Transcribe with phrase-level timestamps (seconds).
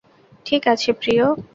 [0.45, 1.25] ঠিক আছে, প্রিয়।